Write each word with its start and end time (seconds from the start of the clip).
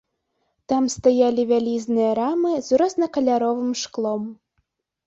Там 0.73 0.87
стаялі 0.93 1.45
вялізныя 1.53 2.11
рамы 2.21 2.51
з 2.69 2.81
рознакаляровым 2.85 3.71
шклом. 3.85 4.23